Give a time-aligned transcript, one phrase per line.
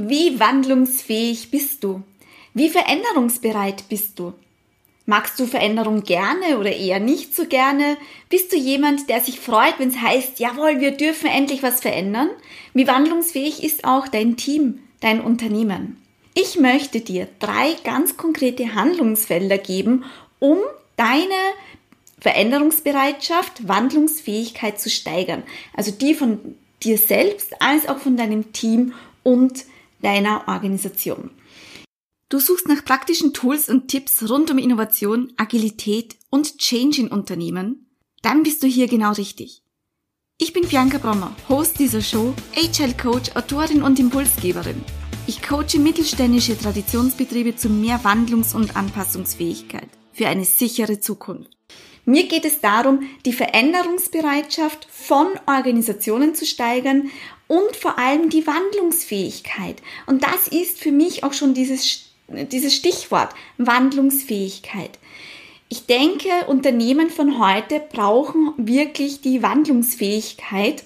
[0.00, 2.04] Wie wandlungsfähig bist du?
[2.54, 4.32] Wie veränderungsbereit bist du?
[5.06, 7.96] Magst du Veränderung gerne oder eher nicht so gerne?
[8.28, 12.28] Bist du jemand, der sich freut, wenn es heißt, jawohl, wir dürfen endlich was verändern?
[12.74, 16.00] Wie wandlungsfähig ist auch dein Team, dein Unternehmen?
[16.32, 20.04] Ich möchte dir drei ganz konkrete Handlungsfelder geben,
[20.38, 20.58] um
[20.96, 21.34] deine
[22.20, 25.42] Veränderungsbereitschaft, Wandlungsfähigkeit zu steigern.
[25.74, 26.54] Also die von
[26.84, 28.94] dir selbst als auch von deinem Team
[29.24, 29.64] und
[30.02, 31.30] deiner Organisation.
[32.28, 37.86] Du suchst nach praktischen Tools und Tipps rund um Innovation, Agilität und Change in Unternehmen?
[38.22, 39.62] Dann bist du hier genau richtig.
[40.36, 44.84] Ich bin Bianca Brommer, Host dieser Show, HL Coach, Autorin und Impulsgeberin.
[45.26, 51.50] Ich coache mittelständische Traditionsbetriebe zu mehr Wandlungs- und Anpassungsfähigkeit für eine sichere Zukunft.
[52.04, 57.10] Mir geht es darum, die Veränderungsbereitschaft von Organisationen zu steigern
[57.48, 59.82] und vor allem die Wandlungsfähigkeit.
[60.06, 64.98] Und das ist für mich auch schon dieses, dieses Stichwort Wandlungsfähigkeit.
[65.70, 70.84] Ich denke, Unternehmen von heute brauchen wirklich die Wandlungsfähigkeit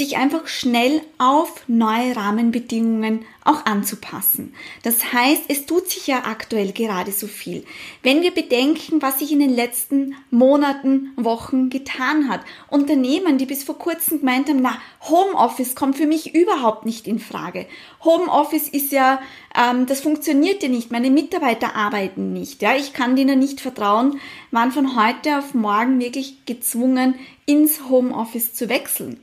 [0.00, 4.54] sich einfach schnell auf neue Rahmenbedingungen auch anzupassen.
[4.82, 7.64] Das heißt, es tut sich ja aktuell gerade so viel.
[8.02, 13.62] Wenn wir bedenken, was sich in den letzten Monaten, Wochen getan hat, Unternehmen, die bis
[13.62, 17.66] vor kurzem gemeint haben, na, Homeoffice kommt für mich überhaupt nicht in Frage.
[18.02, 19.20] Homeoffice ist ja,
[19.54, 24.18] ähm, das funktioniert ja nicht, meine Mitarbeiter arbeiten nicht, ja, ich kann denen nicht vertrauen,
[24.50, 29.22] waren von heute auf morgen wirklich gezwungen, ins Homeoffice zu wechseln.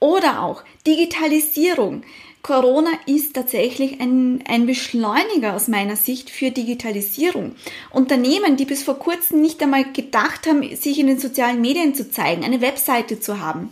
[0.00, 2.02] Oder auch Digitalisierung.
[2.42, 7.56] Corona ist tatsächlich ein, ein Beschleuniger aus meiner Sicht für Digitalisierung.
[7.90, 12.10] Unternehmen, die bis vor kurzem nicht einmal gedacht haben, sich in den sozialen Medien zu
[12.10, 13.70] zeigen, eine Webseite zu haben,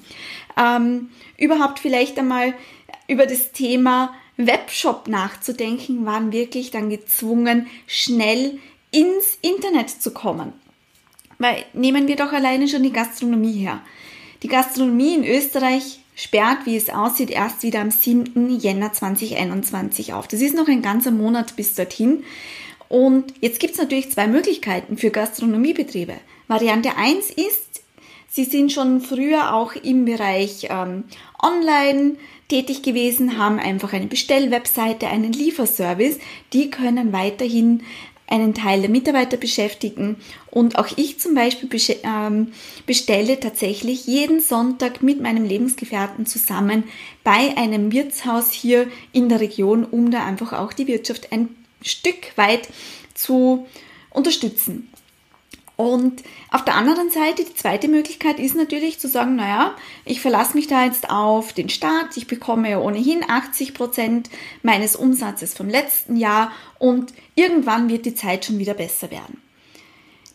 [0.56, 2.54] ähm, überhaupt vielleicht einmal
[3.08, 8.58] über das Thema Webshop nachzudenken, waren wirklich dann gezwungen, schnell
[8.90, 10.52] ins Internet zu kommen.
[11.38, 13.80] Weil nehmen wir doch alleine schon die Gastronomie her.
[14.42, 18.58] Die Gastronomie in Österreich sperrt, wie es aussieht, erst wieder am 7.
[18.58, 20.26] Jänner 2021 auf.
[20.26, 22.24] Das ist noch ein ganzer Monat bis dorthin.
[22.88, 26.14] Und jetzt gibt es natürlich zwei Möglichkeiten für Gastronomiebetriebe.
[26.48, 27.82] Variante 1 ist,
[28.28, 31.04] Sie sind schon früher auch im Bereich ähm,
[31.42, 32.16] Online
[32.48, 36.18] tätig gewesen, haben einfach eine Bestellwebseite, einen Lieferservice.
[36.52, 37.82] Die können weiterhin
[38.26, 40.16] einen Teil der Mitarbeiter beschäftigen.
[40.50, 41.68] Und auch ich zum Beispiel
[42.02, 42.52] ähm,
[42.86, 46.84] bestelle tatsächlich jeden Sonntag mit meinem Lebensgefährten zusammen
[47.22, 51.48] bei einem Wirtshaus hier in der Region, um da einfach auch die Wirtschaft ein
[51.82, 52.68] Stück weit
[53.14, 53.66] zu
[54.10, 54.88] unterstützen.
[55.76, 59.76] Und auf der anderen Seite, die zweite Möglichkeit ist natürlich zu sagen, naja,
[60.06, 64.30] ich verlasse mich da jetzt auf den Staat, ich bekomme ja ohnehin 80 Prozent
[64.62, 69.42] meines Umsatzes vom letzten Jahr und irgendwann wird die Zeit schon wieder besser werden.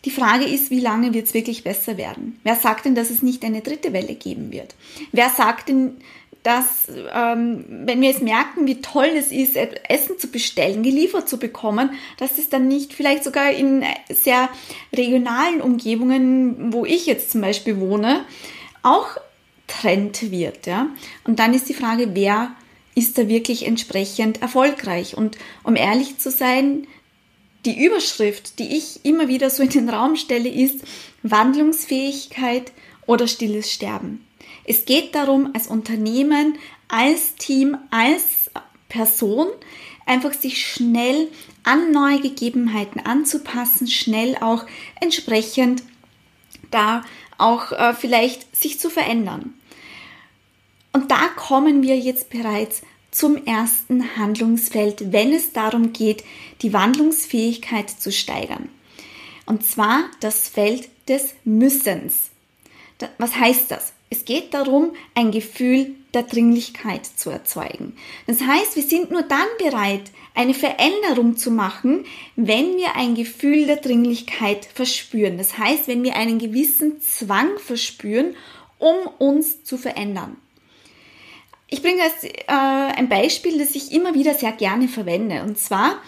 [0.05, 2.39] Die Frage ist, wie lange wird es wirklich besser werden?
[2.43, 4.75] Wer sagt denn, dass es nicht eine dritte Welle geben wird?
[5.11, 5.97] Wer sagt denn,
[6.43, 11.37] dass ähm, wenn wir jetzt merken, wie toll es ist, Essen zu bestellen, geliefert zu
[11.37, 14.49] bekommen, dass es dann nicht vielleicht sogar in sehr
[14.95, 18.25] regionalen Umgebungen, wo ich jetzt zum Beispiel wohne,
[18.81, 19.17] auch
[19.67, 20.65] Trend wird.
[20.65, 20.87] Ja?
[21.23, 22.55] Und dann ist die Frage, wer
[22.95, 25.15] ist da wirklich entsprechend erfolgreich?
[25.15, 26.87] Und um ehrlich zu sein,
[27.65, 30.81] die Überschrift, die ich immer wieder so in den Raum stelle, ist
[31.21, 32.71] Wandlungsfähigkeit
[33.05, 34.25] oder stilles Sterben.
[34.65, 36.57] Es geht darum, als Unternehmen,
[36.87, 38.51] als Team, als
[38.89, 39.47] Person
[40.05, 41.29] einfach sich schnell
[41.63, 44.65] an neue Gegebenheiten anzupassen, schnell auch
[44.99, 45.83] entsprechend
[46.69, 47.03] da
[47.37, 49.53] auch äh, vielleicht sich zu verändern.
[50.93, 56.23] Und da kommen wir jetzt bereits zum ersten Handlungsfeld, wenn es darum geht,
[56.61, 58.69] die Wandlungsfähigkeit zu steigern.
[59.45, 62.30] Und zwar das Feld des Müssens.
[63.17, 63.93] Was heißt das?
[64.09, 67.95] Es geht darum, ein Gefühl der Dringlichkeit zu erzeugen.
[68.27, 72.05] Das heißt, wir sind nur dann bereit, eine Veränderung zu machen,
[72.35, 75.37] wenn wir ein Gefühl der Dringlichkeit verspüren.
[75.37, 78.35] Das heißt, wenn wir einen gewissen Zwang verspüren,
[78.79, 80.37] um uns zu verändern.
[81.69, 85.43] Ich bringe als äh, ein Beispiel, das ich immer wieder sehr gerne verwende.
[85.43, 86.01] Und zwar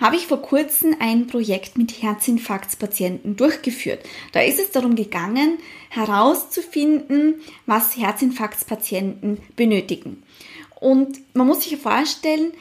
[0.00, 4.00] habe ich vor kurzem ein Projekt mit Herzinfarktspatienten durchgeführt.
[4.32, 5.58] Da ist es darum gegangen,
[5.90, 10.22] herauszufinden, was Herzinfarktspatienten benötigen.
[10.80, 12.52] Und man muss sich vorstellen,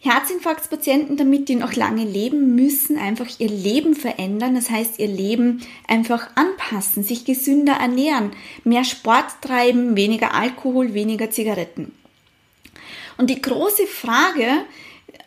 [0.00, 4.54] Herzinfarktspatienten, damit die noch lange leben, müssen einfach ihr Leben verändern.
[4.54, 8.32] Das heißt, ihr Leben einfach anpassen, sich gesünder ernähren,
[8.64, 11.92] mehr Sport treiben, weniger Alkohol, weniger Zigaretten.
[13.16, 14.66] Und die große Frage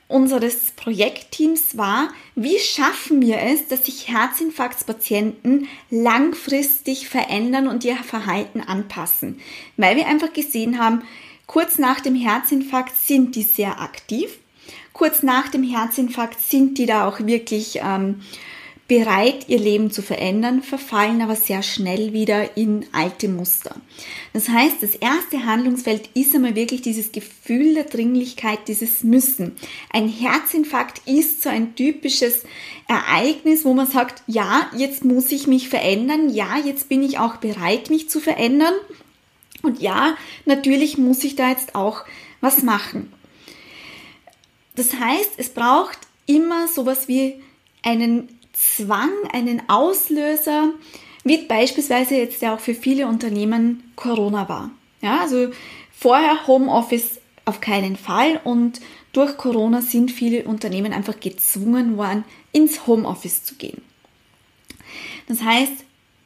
[0.07, 8.61] unseres Projektteams war, wie schaffen wir es, dass sich Herzinfarktspatienten langfristig verändern und ihr Verhalten
[8.61, 9.39] anpassen?
[9.75, 11.01] Weil wir einfach gesehen haben,
[11.45, 14.37] kurz nach dem Herzinfarkt sind die sehr aktiv.
[14.93, 18.21] Kurz nach dem Herzinfarkt sind die da auch wirklich ähm,
[18.87, 23.75] bereit, ihr Leben zu verändern, verfallen aber sehr schnell wieder in alte Muster.
[24.31, 29.57] Das heißt, das erste Handlungsfeld ist einmal wirklich dieses Gefühl der Dringlichkeit, dieses Müssen.
[29.91, 32.43] Ein Herzinfarkt ist so ein typisches
[32.87, 37.37] Ereignis, wo man sagt, ja, jetzt muss ich mich verändern, ja, jetzt bin ich auch
[37.37, 38.73] bereit, mich zu verändern
[39.63, 42.05] und ja, natürlich muss ich da jetzt auch
[42.39, 43.11] was machen.
[44.75, 45.97] Das heißt, es braucht
[46.27, 47.41] immer sowas wie
[47.83, 50.73] einen Zwang, einen Auslöser,
[51.23, 54.71] wie beispielsweise jetzt ja auch für viele Unternehmen Corona war.
[55.01, 55.49] Ja, also
[55.91, 58.81] vorher Homeoffice auf keinen Fall und
[59.13, 63.81] durch Corona sind viele Unternehmen einfach gezwungen worden, ins Homeoffice zu gehen.
[65.27, 65.73] Das heißt,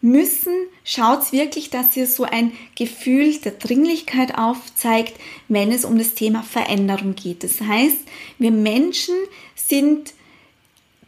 [0.02, 5.14] müssen schaut wirklich, dass ihr so ein Gefühl der Dringlichkeit aufzeigt,
[5.48, 7.44] wenn es um das Thema Veränderung geht.
[7.44, 7.98] Das heißt,
[8.40, 9.16] wir Menschen
[9.56, 10.14] sind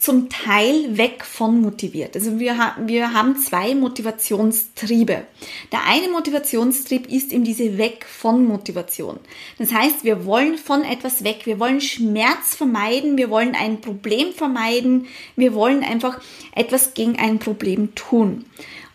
[0.03, 2.13] zum Teil weg von motiviert.
[2.15, 5.23] Also wir, wir haben zwei Motivationstriebe.
[5.71, 9.17] Der eine Motivationstrieb ist eben diese Weg von Motivation.
[9.59, 14.33] Das heißt, wir wollen von etwas weg, wir wollen Schmerz vermeiden, wir wollen ein Problem
[14.33, 15.07] vermeiden,
[15.37, 16.19] wir wollen einfach
[16.53, 18.43] etwas gegen ein Problem tun.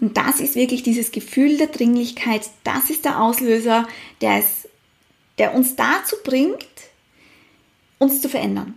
[0.00, 3.88] Und das ist wirklich dieses Gefühl der Dringlichkeit, das ist der Auslöser,
[4.20, 4.68] der, es,
[5.38, 6.66] der uns dazu bringt,
[7.96, 8.74] uns zu verändern.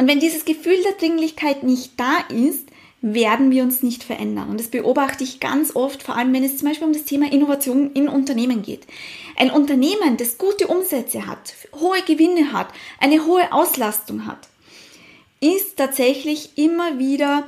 [0.00, 2.66] Und wenn dieses Gefühl der Dringlichkeit nicht da ist,
[3.02, 4.48] werden wir uns nicht verändern.
[4.48, 7.30] Und das beobachte ich ganz oft, vor allem wenn es zum Beispiel um das Thema
[7.30, 8.86] Innovation in Unternehmen geht.
[9.36, 12.68] Ein Unternehmen, das gute Umsätze hat, hohe Gewinne hat,
[12.98, 14.48] eine hohe Auslastung hat,
[15.38, 17.46] ist tatsächlich immer wieder,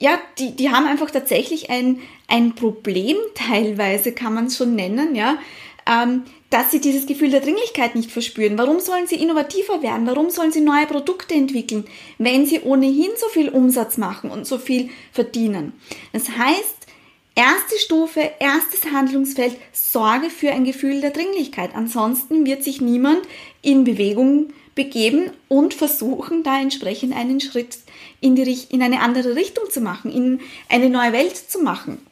[0.00, 5.14] ja, die, die haben einfach tatsächlich ein, ein Problem, teilweise kann man es schon nennen,
[5.14, 5.38] ja,
[5.86, 8.58] ähm, dass sie dieses Gefühl der Dringlichkeit nicht verspüren.
[8.58, 10.06] Warum sollen sie innovativer werden?
[10.06, 11.84] Warum sollen sie neue Produkte entwickeln,
[12.18, 15.72] wenn sie ohnehin so viel Umsatz machen und so viel verdienen?
[16.12, 16.86] Das heißt,
[17.34, 21.74] erste Stufe, erstes Handlungsfeld, Sorge für ein Gefühl der Dringlichkeit.
[21.74, 23.22] Ansonsten wird sich niemand
[23.62, 27.78] in Bewegung begeben und versuchen, da entsprechend einen Schritt
[28.20, 32.06] in, die, in eine andere Richtung zu machen, in eine neue Welt zu machen,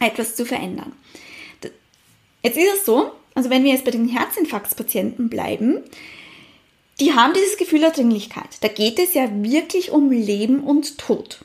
[0.00, 0.90] etwas zu verändern.
[2.42, 5.82] Jetzt ist es so, also wenn wir jetzt bei den Herzinfarktspatienten bleiben,
[6.98, 8.48] die haben dieses Gefühl der Dringlichkeit.
[8.62, 11.44] Da geht es ja wirklich um Leben und Tod.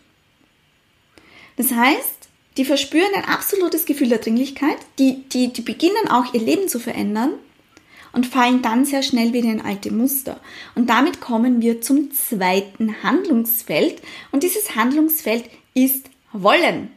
[1.57, 6.39] Das heißt, die verspüren ein absolutes Gefühl der Dringlichkeit, die, die, die beginnen auch ihr
[6.39, 7.33] Leben zu verändern
[8.13, 10.39] und fallen dann sehr schnell wieder in alte Muster.
[10.75, 14.01] Und damit kommen wir zum zweiten Handlungsfeld.
[14.31, 16.89] Und dieses Handlungsfeld ist Wollen.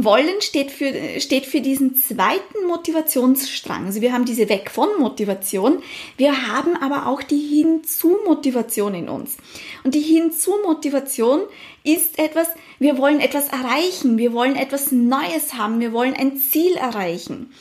[0.00, 3.86] Wollen steht für, steht für diesen zweiten Motivationsstrang.
[3.86, 5.82] Also wir haben diese Weg von Motivation,
[6.16, 9.38] wir haben aber auch die Hinzu-Motivation in uns.
[9.82, 11.40] Und die Hinzu-Motivation
[11.82, 12.46] ist etwas,
[12.78, 17.52] wir wollen etwas erreichen, wir wollen etwas Neues haben, wir wollen ein Ziel erreichen.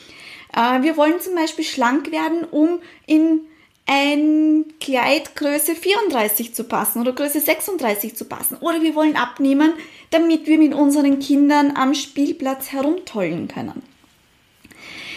[0.55, 3.47] Äh, wir wollen zum Beispiel schlank werden, um in
[3.87, 8.57] ein Kleid Größe 34 zu passen oder Größe 36 zu passen.
[8.57, 9.73] Oder wir wollen abnehmen,
[10.11, 13.81] damit wir mit unseren Kindern am Spielplatz herumtollen können.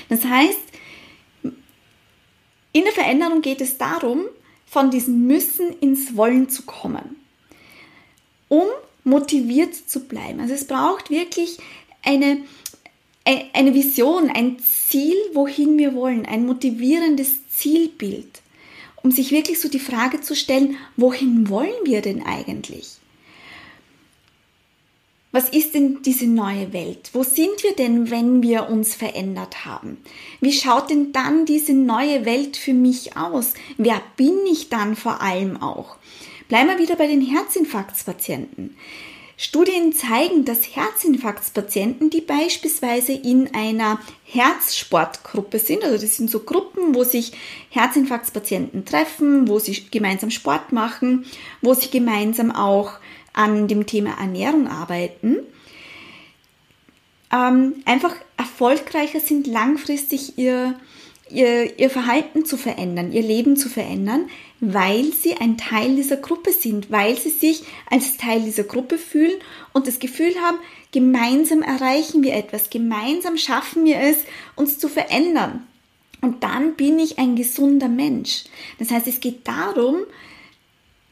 [0.09, 0.59] Das heißt,
[2.73, 4.27] in der Veränderung geht es darum,
[4.67, 7.17] von diesem Müssen ins Wollen zu kommen,
[8.49, 8.67] um
[9.03, 10.39] motiviert zu bleiben.
[10.39, 11.59] Also es braucht wirklich
[12.05, 12.43] eine,
[13.25, 18.40] eine Vision, ein Ziel, wohin wir wollen, ein motivierendes Zielbild
[19.03, 23.01] um sich wirklich so die Frage zu stellen, wohin wollen wir denn eigentlich?
[25.33, 27.11] Was ist denn diese neue Welt?
[27.13, 29.99] Wo sind wir denn, wenn wir uns verändert haben?
[30.41, 33.55] Wie schaut denn dann diese neue Welt für mich aus?
[33.79, 35.97] Wer bin ich dann vor allem auch?
[36.49, 38.77] Bleiben wir wieder bei den Herzinfarktspatienten.
[39.43, 46.95] Studien zeigen, dass Herzinfarktspatienten, die beispielsweise in einer Herzsportgruppe sind, also das sind so Gruppen,
[46.95, 47.33] wo sich
[47.71, 51.25] Herzinfarktspatienten treffen, wo sie gemeinsam Sport machen,
[51.63, 52.93] wo sie gemeinsam auch
[53.33, 55.39] an dem Thema Ernährung arbeiten,
[57.33, 60.79] ähm, einfach erfolgreicher sind, langfristig ihr,
[61.31, 64.29] ihr, ihr Verhalten zu verändern, ihr Leben zu verändern,
[64.61, 69.39] weil sie ein Teil dieser Gruppe sind, weil sie sich als Teil dieser Gruppe fühlen
[69.73, 70.59] und das Gefühl haben,
[70.93, 74.19] gemeinsam erreichen wir etwas, gemeinsam schaffen wir es,
[74.57, 75.67] uns zu verändern.
[76.21, 78.45] Und dann bin ich ein gesunder Mensch.
[78.79, 80.01] Das heißt, es geht darum,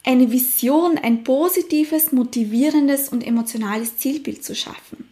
[0.04, 5.07] eine Vision, ein positives, motivierendes und emotionales Zielbild zu schaffen.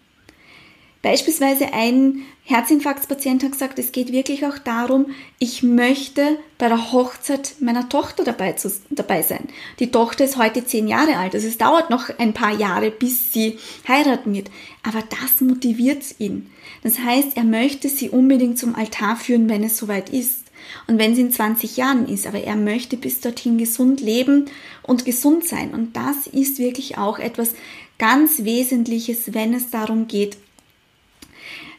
[1.06, 5.06] Beispielsweise ein Herzinfarktspatient hat gesagt, es geht wirklich auch darum,
[5.38, 9.46] ich möchte bei der Hochzeit meiner Tochter dabei, zu, dabei sein.
[9.78, 13.32] Die Tochter ist heute zehn Jahre alt, also es dauert noch ein paar Jahre, bis
[13.32, 14.50] sie heiraten wird.
[14.82, 16.50] Aber das motiviert ihn.
[16.82, 20.46] Das heißt, er möchte sie unbedingt zum Altar führen, wenn es soweit ist.
[20.88, 24.46] Und wenn sie in 20 Jahren ist, aber er möchte bis dorthin gesund leben
[24.82, 25.72] und gesund sein.
[25.72, 27.54] Und das ist wirklich auch etwas
[27.96, 30.36] ganz Wesentliches, wenn es darum geht,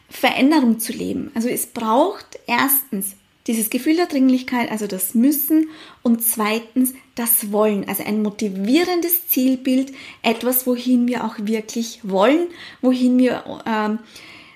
[0.08, 1.30] Veränderung zu leben.
[1.34, 3.14] Also es braucht erstens
[3.46, 5.70] dieses Gefühl der Dringlichkeit, also das Müssen
[6.02, 12.48] und zweitens das Wollen, also ein motivierendes Zielbild, etwas, wohin wir auch wirklich wollen,
[12.82, 13.98] wohin wir, ähm,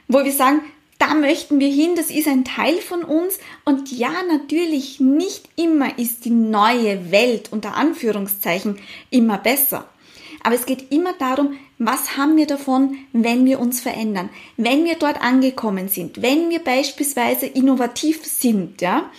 [0.09, 0.61] wo wir sagen,
[0.99, 5.99] da möchten wir hin, das ist ein Teil von uns und ja, natürlich nicht immer
[5.99, 8.78] ist die neue Welt unter Anführungszeichen
[9.11, 9.88] immer besser.
[10.44, 11.54] Aber es geht immer darum,
[11.86, 16.60] was haben wir davon, wenn wir uns verändern, wenn wir dort angekommen sind, wenn wir
[16.60, 19.10] beispielsweise innovativ sind, ja.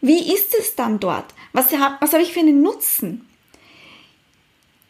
[0.00, 1.26] Wie ist es dann dort?
[1.52, 3.26] Was, was habe ich für einen Nutzen?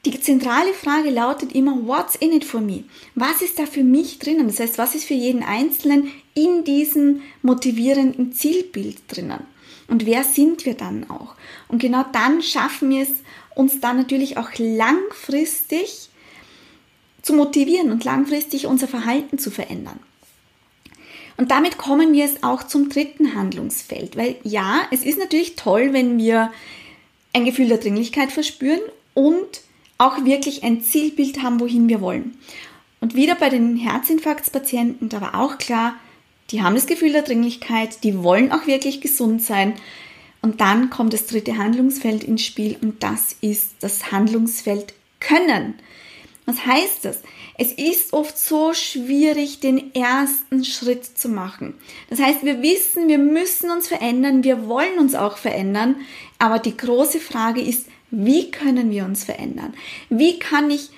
[0.07, 2.85] Die zentrale Frage lautet immer, what's in it for me?
[3.15, 4.47] Was ist da für mich drinnen?
[4.47, 9.45] Das heißt, was ist für jeden Einzelnen in diesem motivierenden Zielbild drinnen?
[9.87, 11.35] Und wer sind wir dann auch?
[11.69, 13.11] Und genau dann schaffen wir es,
[13.55, 16.09] uns dann natürlich auch langfristig
[17.23, 19.99] zu motivieren und langfristig unser Verhalten zu verändern.
[21.37, 25.93] Und damit kommen wir jetzt auch zum dritten Handlungsfeld, weil ja, es ist natürlich toll,
[25.93, 26.53] wenn wir
[27.33, 28.81] ein Gefühl der Dringlichkeit verspüren
[29.15, 29.63] und
[29.99, 32.37] auch wirklich ein Zielbild haben, wohin wir wollen.
[33.01, 35.95] Und wieder bei den Herzinfarktspatienten, da war auch klar,
[36.51, 39.75] die haben das Gefühl der Dringlichkeit, die wollen auch wirklich gesund sein.
[40.43, 45.75] Und dann kommt das dritte Handlungsfeld ins Spiel und das ist das Handlungsfeld Können.
[46.45, 47.21] Was heißt das?
[47.57, 51.75] Es ist oft so schwierig, den ersten Schritt zu machen.
[52.11, 55.97] Das heißt, wir wissen, wir müssen uns verändern, wir wollen uns auch verändern,
[56.39, 59.75] aber die große Frage ist, wie können wir uns verändern?
[60.09, 60.91] Wie kann ich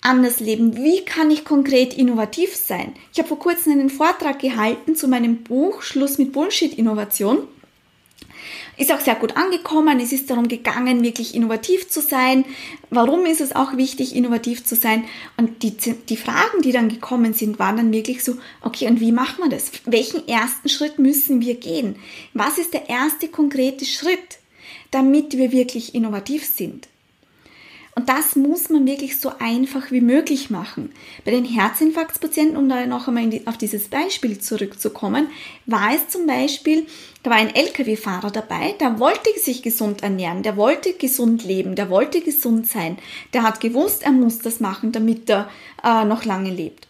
[0.00, 0.76] anders leben?
[0.76, 2.94] Wie kann ich konkret innovativ sein?
[3.12, 7.48] Ich habe vor kurzem einen Vortrag gehalten zu meinem Buch Schluss mit Bullshit-Innovation.
[8.76, 10.00] Ist auch sehr gut angekommen.
[10.00, 12.44] Es ist darum gegangen, wirklich innovativ zu sein.
[12.90, 15.04] Warum ist es auch wichtig, innovativ zu sein?
[15.36, 19.12] Und die, die Fragen, die dann gekommen sind, waren dann wirklich so, okay, und wie
[19.12, 19.70] machen wir das?
[19.84, 21.96] Welchen ersten Schritt müssen wir gehen?
[22.32, 24.38] Was ist der erste konkrete Schritt?
[24.94, 26.88] damit wir wirklich innovativ sind.
[27.96, 30.92] Und das muss man wirklich so einfach wie möglich machen.
[31.24, 35.28] Bei den Herzinfarktspatienten, um da noch einmal auf dieses Beispiel zurückzukommen,
[35.66, 36.86] war es zum Beispiel,
[37.22, 41.88] da war ein Lkw-Fahrer dabei, der wollte sich gesund ernähren, der wollte gesund leben, der
[41.88, 42.98] wollte gesund sein,
[43.32, 45.48] der hat gewusst, er muss das machen, damit er
[45.84, 46.88] äh, noch lange lebt.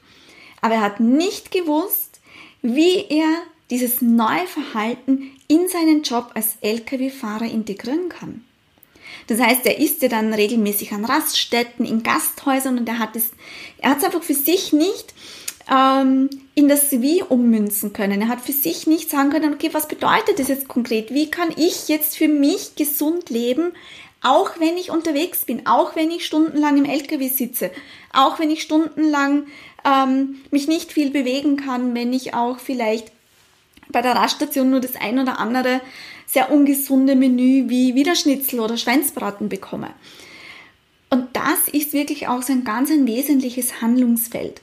[0.62, 2.20] Aber er hat nicht gewusst,
[2.62, 3.28] wie er
[3.70, 8.42] dieses neue Verhalten in seinen Job als Lkw-Fahrer integrieren kann.
[9.26, 13.30] Das heißt, er ist ja dann regelmäßig an Raststätten, in Gasthäusern und er hat es,
[13.78, 15.14] er hat es einfach für sich nicht
[15.70, 18.20] ähm, in das Wie ummünzen können.
[18.20, 21.12] Er hat für sich nicht sagen können, okay, was bedeutet das jetzt konkret?
[21.12, 23.72] Wie kann ich jetzt für mich gesund leben,
[24.22, 27.70] auch wenn ich unterwegs bin, auch wenn ich stundenlang im LKW sitze,
[28.12, 29.46] auch wenn ich stundenlang
[29.84, 33.12] ähm, mich nicht viel bewegen kann, wenn ich auch vielleicht
[33.88, 35.80] bei der Raststation nur das ein oder andere
[36.34, 39.90] sehr ungesunde Menü wie Wiederschnitzel oder Schweinsbraten bekomme.
[41.08, 44.60] Und das ist wirklich auch so ein ganz ein wesentliches Handlungsfeld.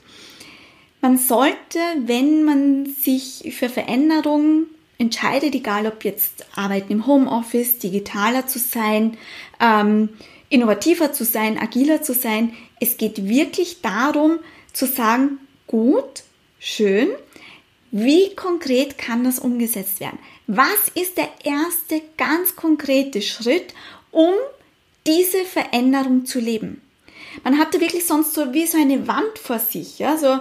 [1.00, 4.66] Man sollte, wenn man sich für Veränderungen
[4.98, 9.16] entscheidet, egal ob jetzt Arbeiten im Homeoffice, digitaler zu sein,
[9.58, 10.10] ähm,
[10.50, 14.38] innovativer zu sein, agiler zu sein, es geht wirklich darum
[14.74, 16.22] zu sagen, gut,
[16.60, 17.08] schön,
[17.92, 20.18] wie konkret kann das umgesetzt werden?
[20.46, 23.74] Was ist der erste ganz konkrete Schritt,
[24.10, 24.32] um
[25.06, 26.80] diese Veränderung zu leben?
[27.44, 30.38] Man hatte wirklich sonst so wie so eine Wand vor sich, ja, so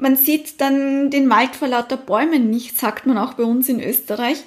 [0.00, 3.80] man sieht dann den Wald vor lauter Bäumen nicht, sagt man auch bei uns in
[3.80, 4.38] Österreich.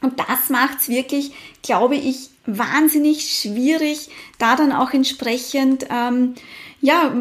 [0.00, 6.36] Und das macht es wirklich, glaube ich, wahnsinnig schwierig, da dann auch entsprechend ähm,
[6.80, 7.12] ja,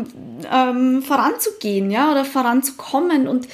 [0.50, 3.28] ähm, voranzugehen, ja, oder voranzukommen.
[3.28, 3.48] Und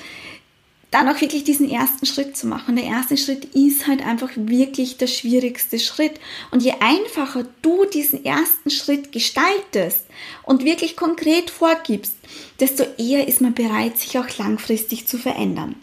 [0.91, 2.75] dann auch wirklich diesen ersten Schritt zu machen.
[2.75, 6.19] Der erste Schritt ist halt einfach wirklich der schwierigste Schritt.
[6.51, 10.05] Und je einfacher du diesen ersten Schritt gestaltest
[10.43, 12.15] und wirklich konkret vorgibst,
[12.59, 15.75] desto eher ist man bereit, sich auch langfristig zu verändern.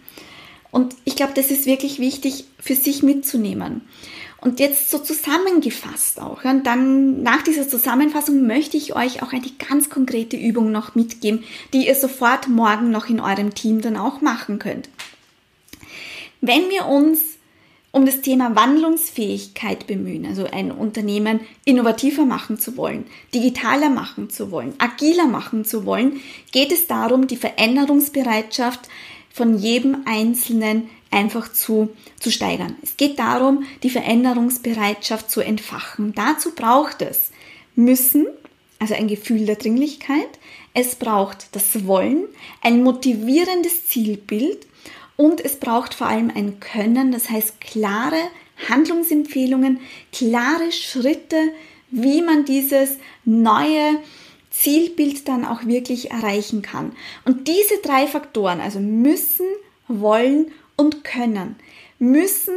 [0.70, 3.82] Und ich glaube, das ist wirklich wichtig für sich mitzunehmen.
[4.42, 6.44] Und jetzt so zusammengefasst auch.
[6.44, 11.44] Und dann nach dieser Zusammenfassung möchte ich euch auch eine ganz konkrete Übung noch mitgeben,
[11.72, 14.88] die ihr sofort morgen noch in eurem Team dann auch machen könnt.
[16.40, 17.20] Wenn wir uns
[17.92, 24.50] um das Thema Wandlungsfähigkeit bemühen, also ein Unternehmen innovativer machen zu wollen, digitaler machen zu
[24.50, 26.20] wollen, agiler machen zu wollen,
[26.50, 28.88] geht es darum, die Veränderungsbereitschaft
[29.30, 32.76] von jedem Einzelnen einfach zu, zu steigern.
[32.82, 36.12] Es geht darum, die Veränderungsbereitschaft zu entfachen.
[36.14, 37.30] Dazu braucht es
[37.74, 38.26] Müssen,
[38.78, 40.38] also ein Gefühl der Dringlichkeit.
[40.74, 42.24] Es braucht das Wollen,
[42.62, 44.66] ein motivierendes Zielbild
[45.16, 48.20] und es braucht vor allem ein Können, das heißt klare
[48.68, 49.80] Handlungsempfehlungen,
[50.12, 51.36] klare Schritte,
[51.90, 53.98] wie man dieses neue
[54.50, 56.92] Zielbild dann auch wirklich erreichen kann.
[57.24, 59.46] Und diese drei Faktoren, also müssen,
[59.88, 61.54] wollen und können,
[62.00, 62.56] müssen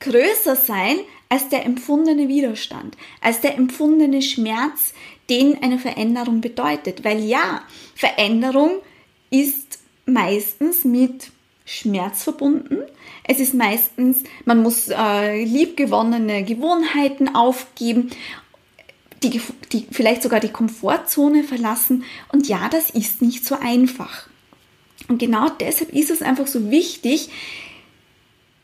[0.00, 0.96] größer sein
[1.28, 4.94] als der empfundene Widerstand, als der empfundene Schmerz,
[5.28, 7.04] den eine Veränderung bedeutet.
[7.04, 7.62] Weil ja,
[7.94, 8.80] Veränderung
[9.30, 11.30] ist meistens mit
[11.66, 12.78] Schmerz verbunden.
[13.24, 18.10] Es ist meistens, man muss äh, liebgewonnene Gewohnheiten aufgeben,
[19.22, 22.04] die, die, vielleicht sogar die Komfortzone verlassen.
[22.32, 24.30] Und ja, das ist nicht so einfach.
[25.08, 27.30] Und genau deshalb ist es einfach so wichtig,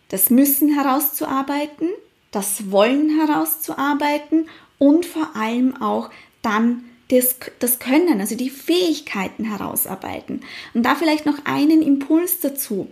[0.08, 1.88] das Müssen herauszuarbeiten,
[2.30, 6.10] das Wollen herauszuarbeiten und vor allem auch
[6.42, 10.42] dann das, das Können, also die Fähigkeiten herausarbeiten.
[10.74, 12.90] Und da vielleicht noch einen Impuls dazu.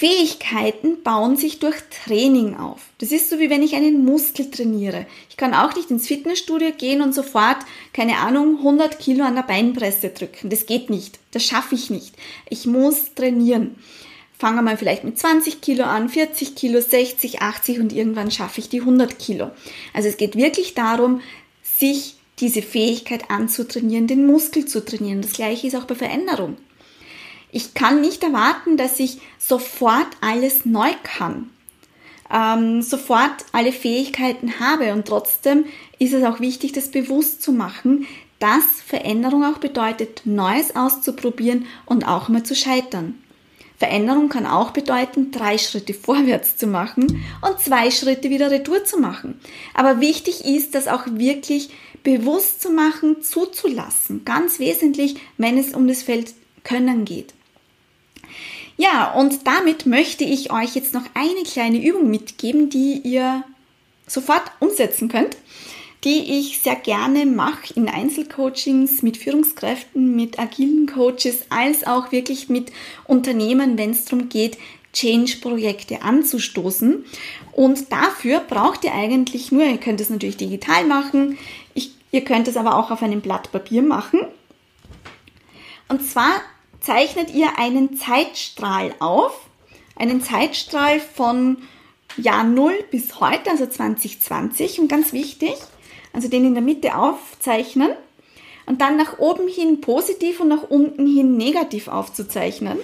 [0.00, 1.76] Fähigkeiten bauen sich durch
[2.06, 2.80] Training auf.
[3.00, 5.04] Das ist so wie wenn ich einen Muskel trainiere.
[5.28, 7.58] Ich kann auch nicht ins Fitnessstudio gehen und sofort,
[7.92, 10.48] keine Ahnung, 100 Kilo an der Beinpresse drücken.
[10.48, 11.18] Das geht nicht.
[11.32, 12.14] Das schaffe ich nicht.
[12.48, 13.74] Ich muss trainieren.
[14.38, 18.70] Fange mal vielleicht mit 20 Kilo an, 40 Kilo, 60, 80 und irgendwann schaffe ich
[18.70, 19.50] die 100 Kilo.
[19.92, 21.20] Also es geht wirklich darum,
[21.62, 25.20] sich diese Fähigkeit anzutrainieren, den Muskel zu trainieren.
[25.20, 26.56] Das gleiche ist auch bei Veränderung.
[27.52, 31.50] Ich kann nicht erwarten, dass ich sofort alles neu kann,
[32.32, 35.64] ähm, sofort alle Fähigkeiten habe und trotzdem
[35.98, 38.06] ist es auch wichtig, das bewusst zu machen,
[38.38, 43.18] dass Veränderung auch bedeutet, Neues auszuprobieren und auch mal zu scheitern.
[43.76, 48.98] Veränderung kann auch bedeuten, drei Schritte vorwärts zu machen und zwei Schritte wieder retour zu
[48.98, 49.40] machen.
[49.74, 51.70] Aber wichtig ist, das auch wirklich
[52.02, 54.24] bewusst zu machen, zuzulassen.
[54.24, 57.32] Ganz wesentlich, wenn es um das Feld Können geht.
[58.80, 63.44] Ja, und damit möchte ich euch jetzt noch eine kleine Übung mitgeben, die ihr
[64.06, 65.36] sofort umsetzen könnt,
[66.02, 72.48] die ich sehr gerne mache in Einzelcoachings mit Führungskräften, mit agilen Coaches, als auch wirklich
[72.48, 72.72] mit
[73.04, 74.56] Unternehmen, wenn es darum geht,
[74.94, 77.04] Change-Projekte anzustoßen.
[77.52, 81.36] Und dafür braucht ihr eigentlich nur, ihr könnt es natürlich digital machen,
[81.74, 84.20] ich, ihr könnt es aber auch auf einem Blatt Papier machen.
[85.90, 86.40] Und zwar
[86.80, 89.48] zeichnet ihr einen Zeitstrahl auf,
[89.96, 91.58] einen Zeitstrahl von
[92.16, 95.54] Jahr 0 bis heute, also 2020 und ganz wichtig,
[96.12, 97.92] also den in der Mitte aufzeichnen
[98.66, 102.78] und dann nach oben hin positiv und nach unten hin negativ aufzuzeichnen.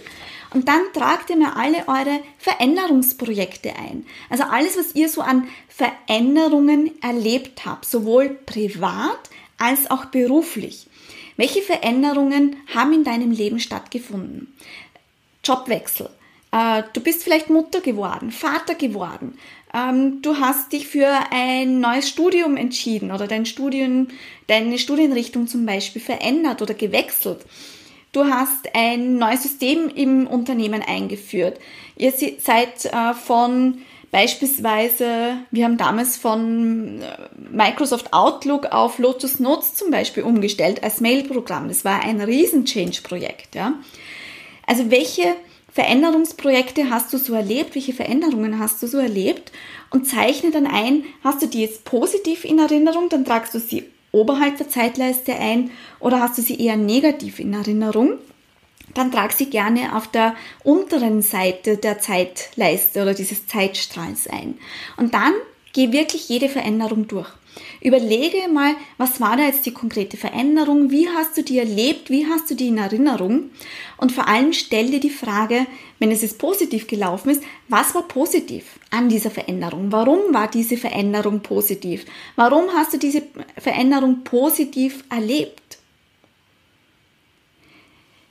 [0.55, 4.07] Und dann tragt ihr mir alle eure Veränderungsprojekte ein.
[4.31, 9.19] Also alles, was ihr so an Veränderungen erlebt habt, sowohl privat
[9.59, 10.87] als auch beruflich.
[11.37, 14.55] Welche Veränderungen haben in deinem Leben stattgefunden?
[15.45, 16.09] Jobwechsel.
[16.53, 19.39] Äh, du bist vielleicht Mutter geworden, Vater geworden.
[19.75, 24.09] Ähm, du hast dich für ein neues Studium entschieden oder dein Studium,
[24.47, 27.45] deine Studienrichtung zum Beispiel verändert oder gewechselt.
[28.13, 31.61] Du hast ein neues System im Unternehmen eingeführt.
[31.97, 33.83] Ihr seid äh, von
[34.17, 37.19] Beispielsweise, wir haben damals von äh,
[37.51, 41.69] Microsoft Outlook auf Lotus Notes zum Beispiel umgestellt als Mail-Programm.
[41.69, 43.55] Das war ein Riesen-Change-Projekt.
[43.55, 43.75] Ja?
[44.67, 45.37] Also welche
[45.71, 47.75] Veränderungsprojekte hast du so erlebt?
[47.75, 49.53] Welche Veränderungen hast du so erlebt?
[49.91, 53.85] Und zeichne dann ein, hast du die jetzt positiv in Erinnerung, dann tragst du sie
[54.13, 58.15] oberhalb der Zeitleiste ein oder hast du sie eher negativ in Erinnerung?
[58.97, 64.59] Dann trag sie gerne auf der unteren Seite der Zeitleiste oder dieses Zeitstrahls ein.
[64.97, 65.35] Und dann
[65.73, 67.29] geh wirklich jede Veränderung durch.
[67.81, 70.91] Überlege mal, was war da jetzt die konkrete Veränderung?
[70.91, 72.11] Wie hast du die erlebt?
[72.11, 73.51] Wie hast du die in Erinnerung?
[73.97, 75.67] Und vor allem stell dir die Frage,
[75.99, 79.91] wenn es jetzt positiv gelaufen ist, was war positiv an dieser Veränderung?
[79.91, 82.05] Warum war diese Veränderung positiv?
[82.35, 83.23] Warum hast du diese
[83.57, 85.66] Veränderung positiv erlebt?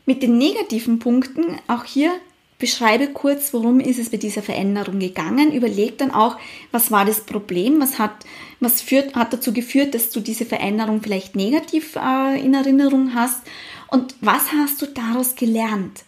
[0.05, 2.11] Mit den negativen Punkten, auch hier
[2.57, 6.37] beschreibe kurz, worum ist es bei dieser Veränderung gegangen, überleg dann auch,
[6.71, 8.25] was war das Problem, was hat,
[8.59, 13.41] was führt, hat dazu geführt, dass du diese Veränderung vielleicht negativ äh, in Erinnerung hast
[13.87, 16.03] und was hast du daraus gelernt?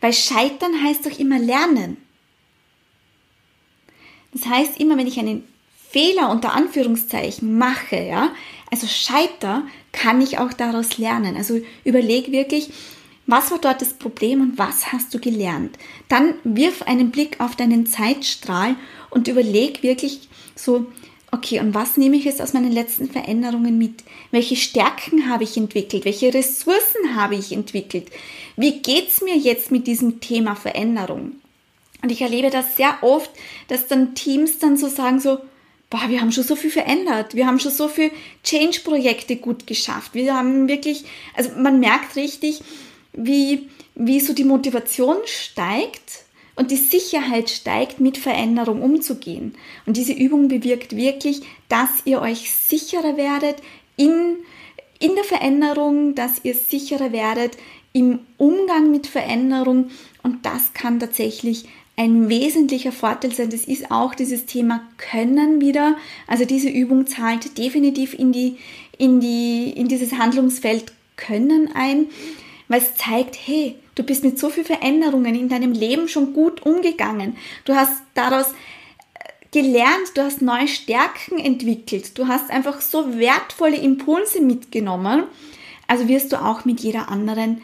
[0.00, 1.98] Weil Scheitern heißt doch immer lernen.
[4.32, 5.46] Das heißt immer, wenn ich einen
[5.90, 8.30] Fehler unter Anführungszeichen mache, ja,
[8.70, 11.36] also scheiter, kann ich auch daraus lernen.
[11.36, 12.70] Also überleg wirklich,
[13.28, 15.78] was war dort das Problem und was hast du gelernt?
[16.08, 18.74] Dann wirf einen Blick auf deinen Zeitstrahl
[19.10, 20.86] und überleg wirklich so,
[21.30, 24.02] okay, und was nehme ich jetzt aus meinen letzten Veränderungen mit?
[24.30, 26.06] Welche Stärken habe ich entwickelt?
[26.06, 28.08] Welche Ressourcen habe ich entwickelt?
[28.56, 31.32] Wie geht's mir jetzt mit diesem Thema Veränderung?
[32.02, 33.30] Und ich erlebe das sehr oft,
[33.68, 35.38] dass dann Teams dann so sagen so,
[35.90, 38.10] boah, wir haben schon so viel verändert, wir haben schon so viel
[38.42, 42.62] Change-Projekte gut geschafft, wir haben wirklich, also man merkt richtig,
[43.18, 46.24] wie, wie so die Motivation steigt
[46.56, 49.54] und die Sicherheit steigt, mit Veränderung umzugehen.
[49.86, 53.56] Und diese Übung bewirkt wirklich, dass ihr euch sicherer werdet
[53.96, 54.38] in,
[54.98, 57.56] in der Veränderung, dass ihr sicherer werdet
[57.92, 59.90] im Umgang mit Veränderung.
[60.22, 63.50] Und das kann tatsächlich ein wesentlicher Vorteil sein.
[63.50, 65.96] Das ist auch dieses Thema Können wieder.
[66.26, 68.56] Also diese Übung zahlt definitiv in die,
[68.96, 72.06] in die, in dieses Handlungsfeld Können ein
[72.68, 76.64] weil es zeigt, hey, du bist mit so vielen Veränderungen in deinem Leben schon gut
[76.64, 77.36] umgegangen.
[77.64, 78.54] Du hast daraus äh,
[79.50, 85.24] gelernt, du hast neue Stärken entwickelt, du hast einfach so wertvolle Impulse mitgenommen.
[85.86, 87.62] Also wirst du auch mit jeder anderen,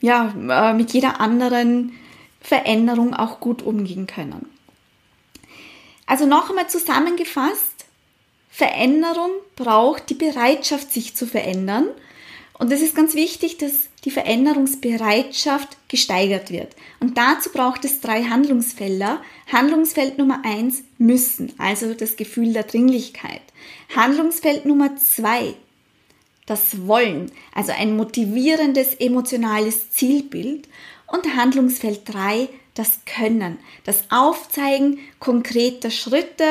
[0.00, 1.92] ja, äh, mit jeder anderen
[2.40, 4.48] Veränderung auch gut umgehen können.
[6.06, 7.86] Also noch einmal zusammengefasst,
[8.48, 11.86] Veränderung braucht die Bereitschaft, sich zu verändern.
[12.58, 16.74] Und es ist ganz wichtig, dass die Veränderungsbereitschaft gesteigert wird.
[17.00, 19.20] Und dazu braucht es drei Handlungsfelder.
[19.52, 23.42] Handlungsfeld Nummer eins müssen, also das Gefühl der Dringlichkeit.
[23.94, 25.54] Handlungsfeld Nummer zwei
[26.46, 30.68] das Wollen, also ein motivierendes emotionales Zielbild.
[31.06, 36.44] Und Handlungsfeld drei das Können, das Aufzeigen konkreter Schritte,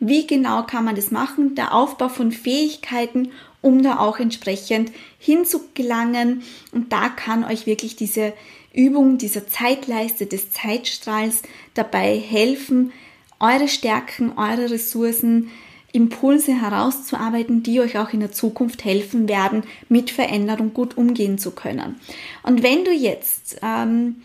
[0.00, 3.30] wie genau kann man das machen, der Aufbau von Fähigkeiten
[3.66, 4.92] um da auch entsprechend
[5.26, 6.42] hinzugelangen.
[6.72, 8.32] Und da kann euch wirklich diese
[8.72, 11.42] Übung, dieser Zeitleiste des Zeitstrahls
[11.74, 12.92] dabei helfen,
[13.38, 15.50] eure Stärken, eure Ressourcen,
[15.92, 21.52] Impulse herauszuarbeiten, die euch auch in der Zukunft helfen werden, mit Veränderung gut umgehen zu
[21.52, 21.96] können.
[22.42, 24.16] Und wenn du jetzt ähm,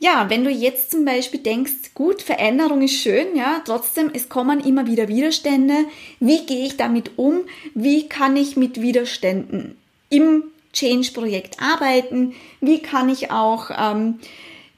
[0.00, 4.60] ja, wenn du jetzt zum Beispiel denkst, gut, Veränderung ist schön, ja, trotzdem, es kommen
[4.60, 5.74] immer wieder Widerstände.
[6.20, 7.40] Wie gehe ich damit um?
[7.74, 9.76] Wie kann ich mit Widerständen
[10.10, 12.34] im Change-Projekt arbeiten?
[12.60, 14.18] Wie kann ich auch ähm,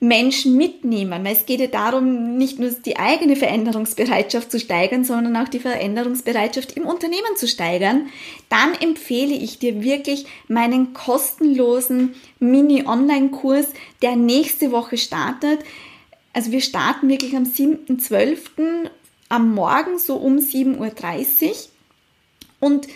[0.03, 5.37] Menschen mitnehmen, weil es geht ja darum, nicht nur die eigene Veränderungsbereitschaft zu steigern, sondern
[5.37, 8.09] auch die Veränderungsbereitschaft im Unternehmen zu steigern,
[8.49, 13.67] dann empfehle ich dir wirklich meinen kostenlosen Mini-Online-Kurs,
[14.01, 15.61] der nächste Woche startet.
[16.33, 18.89] Also wir starten wirklich am 7.12.
[19.29, 21.55] am Morgen so um 7.30 Uhr
[22.61, 22.89] und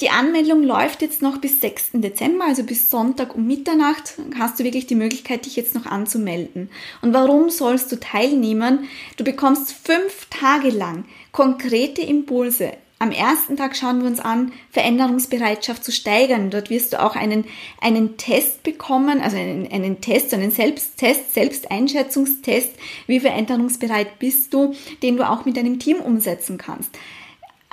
[0.00, 1.90] die Anmeldung läuft jetzt noch bis 6.
[1.94, 6.70] Dezember, also bis Sonntag um Mitternacht hast du wirklich die Möglichkeit, dich jetzt noch anzumelden.
[7.02, 8.88] Und warum sollst du teilnehmen?
[9.16, 12.72] Du bekommst fünf Tage lang konkrete Impulse.
[12.98, 16.50] Am ersten Tag schauen wir uns an, Veränderungsbereitschaft zu steigern.
[16.50, 17.46] Dort wirst du auch einen,
[17.80, 22.70] einen Test bekommen, also einen, einen Test, einen Selbsttest, Selbsteinschätzungstest,
[23.06, 26.90] wie veränderungsbereit bist du, den du auch mit deinem Team umsetzen kannst.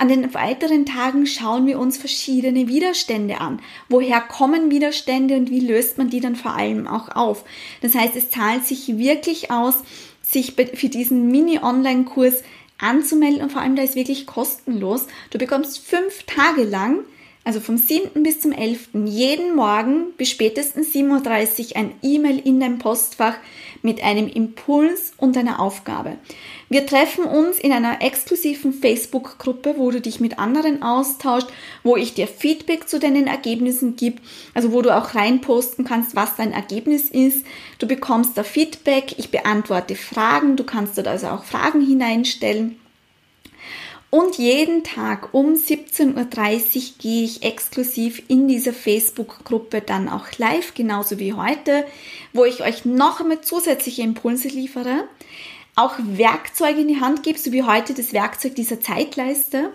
[0.00, 3.60] An den weiteren Tagen schauen wir uns verschiedene Widerstände an.
[3.88, 7.44] Woher kommen Widerstände und wie löst man die dann vor allem auch auf?
[7.82, 9.74] Das heißt, es zahlt sich wirklich aus,
[10.22, 12.44] sich für diesen Mini-Online-Kurs
[12.78, 15.08] anzumelden und vor allem, da ist wirklich kostenlos.
[15.30, 17.00] Du bekommst fünf Tage lang
[17.48, 18.22] also vom 7.
[18.22, 18.90] bis zum 11.
[19.06, 23.36] jeden Morgen bis spätestens 7.30 Uhr ein E-Mail in dein Postfach
[23.80, 26.18] mit einem Impuls und einer Aufgabe.
[26.68, 31.48] Wir treffen uns in einer exklusiven Facebook-Gruppe, wo du dich mit anderen austauschst,
[31.84, 34.20] wo ich dir Feedback zu deinen Ergebnissen gebe,
[34.52, 37.46] also wo du auch reinposten kannst, was dein Ergebnis ist.
[37.78, 42.76] Du bekommst da Feedback, ich beantworte Fragen, du kannst dort also auch Fragen hineinstellen.
[44.10, 50.72] Und jeden Tag um 17.30 Uhr gehe ich exklusiv in dieser Facebook-Gruppe dann auch live,
[50.72, 51.84] genauso wie heute,
[52.32, 55.06] wo ich euch noch einmal zusätzliche Impulse liefere,
[55.76, 59.72] auch Werkzeuge in die Hand gebe, so wie heute das Werkzeug dieser Zeitleiste.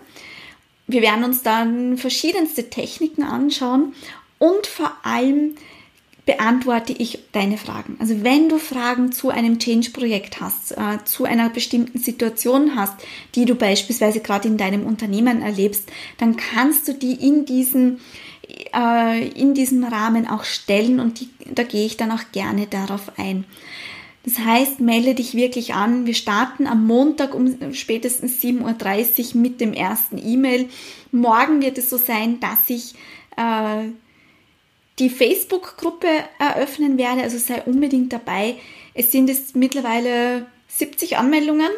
[0.88, 3.94] Wir werden uns dann verschiedenste Techniken anschauen
[4.40, 5.54] und vor allem
[6.26, 7.96] beantworte ich deine Fragen.
[8.00, 12.94] Also wenn du Fragen zu einem Change-Projekt hast, äh, zu einer bestimmten Situation hast,
[13.34, 18.00] die du beispielsweise gerade in deinem Unternehmen erlebst, dann kannst du die in diesen
[18.74, 23.18] äh, in diesem Rahmen auch stellen und die, da gehe ich dann auch gerne darauf
[23.18, 23.44] ein.
[24.24, 26.06] Das heißt, melde dich wirklich an.
[26.06, 30.68] Wir starten am Montag um spätestens 7.30 Uhr mit dem ersten E-Mail.
[31.12, 32.94] Morgen wird es so sein, dass ich
[33.36, 33.90] äh,
[34.98, 38.56] die Facebook-Gruppe eröffnen werde, also sei unbedingt dabei.
[38.94, 41.70] Es sind jetzt mittlerweile 70 Anmeldungen,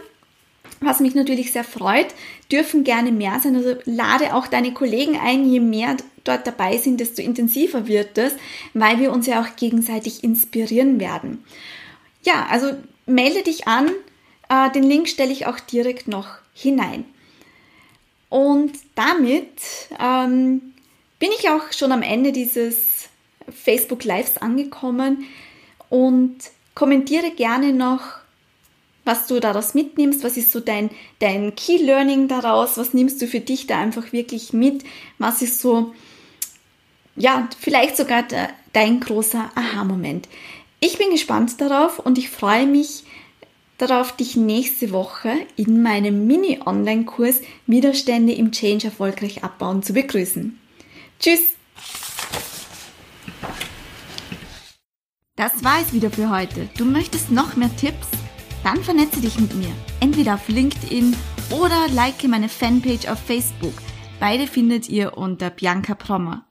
[0.80, 2.08] was mich natürlich sehr freut.
[2.52, 5.50] Dürfen gerne mehr sein, also lade auch deine Kollegen ein.
[5.50, 8.34] Je mehr dort dabei sind, desto intensiver wird es,
[8.74, 11.44] weil wir uns ja auch gegenseitig inspirieren werden.
[12.22, 12.72] Ja, also
[13.06, 13.90] melde dich an.
[14.48, 17.04] Äh, den Link stelle ich auch direkt noch hinein.
[18.28, 19.58] Und damit
[20.00, 20.74] ähm,
[21.18, 22.95] bin ich auch schon am Ende dieses
[23.50, 25.24] Facebook Lives angekommen
[25.88, 26.36] und
[26.74, 28.02] kommentiere gerne noch,
[29.04, 33.28] was du daraus mitnimmst, was ist so dein, dein Key Learning daraus, was nimmst du
[33.28, 34.82] für dich da einfach wirklich mit,
[35.18, 35.94] was ist so,
[37.14, 40.28] ja, vielleicht sogar de, dein großer Aha-Moment.
[40.80, 43.04] Ich bin gespannt darauf und ich freue mich
[43.78, 50.58] darauf, dich nächste Woche in meinem Mini-Online-Kurs Widerstände im Change erfolgreich abbauen zu begrüßen.
[51.20, 51.40] Tschüss!
[55.36, 56.66] Das war es wieder für heute.
[56.78, 58.08] Du möchtest noch mehr Tipps?
[58.64, 59.68] Dann vernetze dich mit mir.
[60.00, 61.14] Entweder auf LinkedIn
[61.50, 63.74] oder like meine Fanpage auf Facebook.
[64.18, 66.45] Beide findet ihr unter Bianca Prommer.